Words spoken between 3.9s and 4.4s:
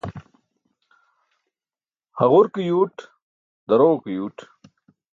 ke yuuṭ.